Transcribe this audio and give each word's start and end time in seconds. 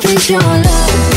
think 0.00 0.28
you're 0.28 0.40
love 0.40 1.13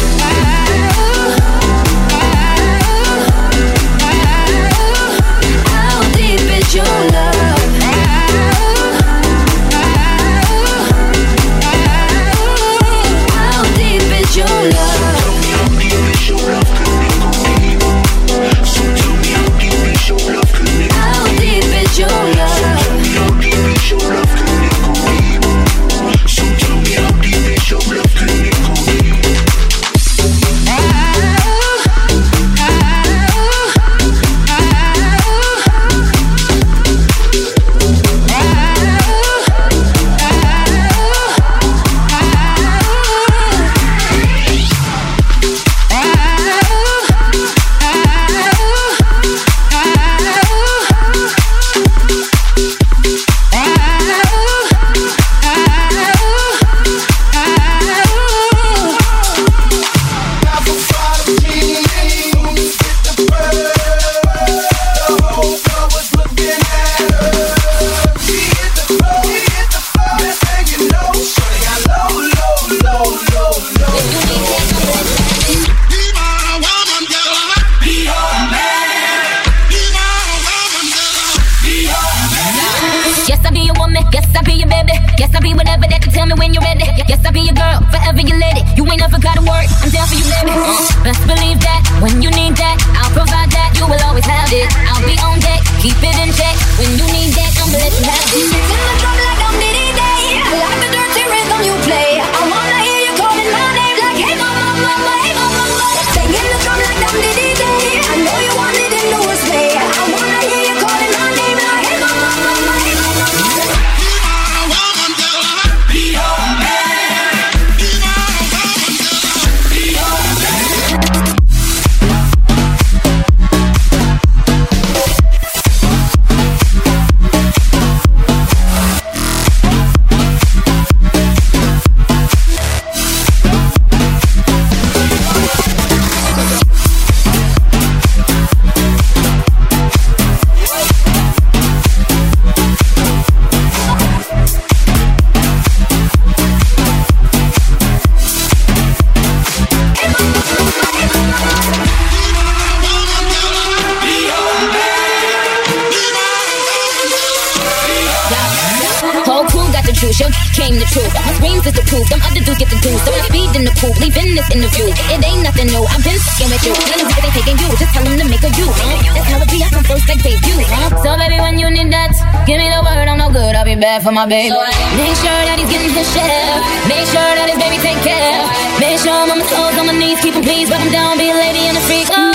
conclusion 160.18 160.34
came 160.58 160.76
to 160.82 160.88
truth. 160.90 161.14
My 161.14 161.34
screams 161.38 161.66
is 161.66 161.76
the 161.78 161.86
proof. 161.86 162.06
Them 162.10 162.22
other 162.26 162.42
dudes 162.42 162.58
get 162.58 162.70
the 162.70 162.80
dudes. 162.82 163.02
So 163.06 163.12
I 163.14 163.22
feed 163.30 163.54
in 163.54 163.64
the 163.66 163.74
pool, 163.78 163.94
leaving 164.02 164.34
this 164.34 164.50
interview. 164.50 164.90
It 165.14 165.22
ain't 165.22 165.44
nothing 165.46 165.70
new. 165.70 165.84
I've 165.86 166.02
been 166.02 166.18
fucking 166.18 166.50
with 166.50 166.64
you. 166.66 166.74
None 166.74 167.06
of 167.06 167.08
they 167.14 167.32
taking 167.38 167.58
you. 167.62 167.70
Just 167.78 167.94
tell 167.94 168.04
them 168.04 168.18
to 168.18 168.26
make 168.26 168.42
a 168.42 168.52
you. 168.58 168.68
Huh? 168.68 169.14
That's 169.14 169.30
how 169.30 169.42
it 169.42 169.50
be. 169.54 169.60
I 169.62 169.70
come 169.70 169.86
first 169.86 170.06
like 170.10 170.22
debut. 170.26 170.62
Huh? 170.66 170.90
So 171.06 171.10
baby, 171.18 171.38
when 171.38 171.62
you 171.62 171.70
need 171.70 171.94
that, 171.94 172.14
give 172.50 172.58
me 172.58 172.68
the 172.70 172.82
word. 172.82 173.06
I'm 173.06 173.22
no 173.22 173.30
good. 173.30 173.54
I'll 173.54 173.68
be 173.68 173.78
bad 173.78 174.02
for 174.02 174.12
my 174.12 174.26
baby. 174.26 174.50
So 174.50 174.60
make 174.98 175.16
sure 175.22 175.42
that 175.46 175.58
he's 175.62 175.70
getting 175.70 175.94
his 175.94 176.08
share. 176.10 176.58
Make 176.90 177.06
sure 177.14 177.32
that 177.38 177.48
his 177.54 177.60
baby 177.62 177.78
take 177.78 178.02
care. 178.02 178.42
Make 178.82 178.98
sure 178.98 179.14
I'm 179.14 179.30
on 179.30 179.38
my 179.38 179.46
toes, 179.46 179.78
on 179.78 179.86
my 179.86 179.94
knees, 179.94 180.20
keep 180.22 180.34
him 180.34 180.44
pleased. 180.44 180.74
But 180.74 180.82
I'm 180.82 180.92
down, 180.92 181.18
be 181.18 181.30
a 181.30 181.38
lady 181.38 181.70
and 181.70 181.78
a 181.78 181.84
freak. 181.86 182.10
Oh. 182.12 182.27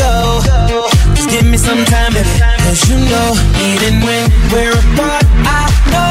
go. 0.00 0.40
Just 1.14 1.28
give 1.30 1.46
me 1.46 1.56
some 1.56 1.84
time, 1.84 2.12
baby. 2.12 2.28
Cause 2.64 2.88
you 2.88 2.96
know, 3.12 3.28
even 3.68 4.00
when 4.06 4.24
we're 4.52 4.72
apart, 4.72 5.24
I 5.44 5.64
know. 5.92 6.09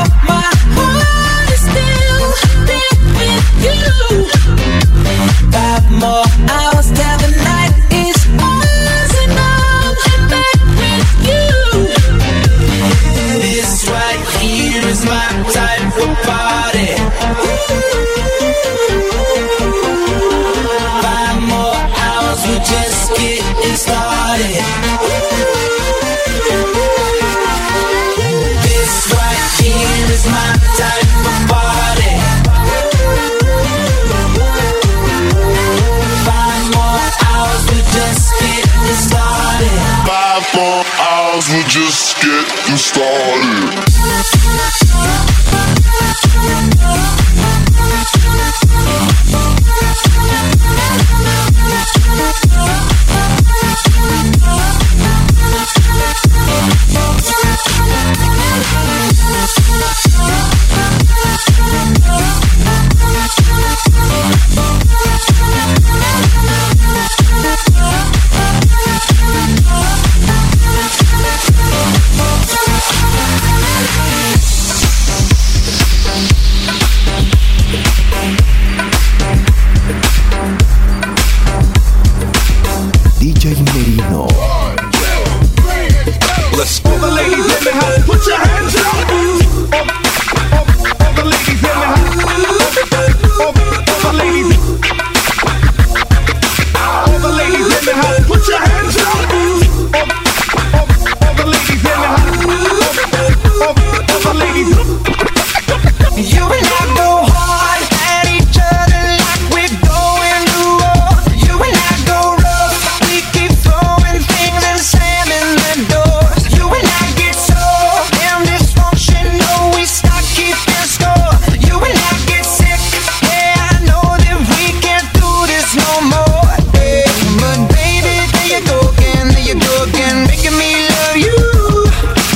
Started. 43.00 43.59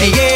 Yeah, 0.03 0.33